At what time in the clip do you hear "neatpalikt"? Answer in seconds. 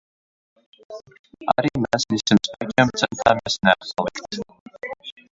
3.67-4.41